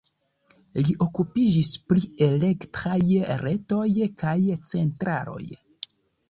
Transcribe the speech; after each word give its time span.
Li 0.85 0.93
okupiĝis 1.05 1.69
pri 1.93 2.01
elektraj 2.27 2.95
retoj 3.45 3.85
kaj 4.25 4.35
centraloj. 4.73 5.45